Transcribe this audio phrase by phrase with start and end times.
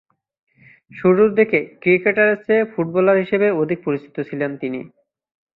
[0.91, 4.79] শুরুরদিকে ক্রিকেটারের চেয়ে ফুটবলার হিসেবে অধিক পরিচিত ছিলেন তিনি।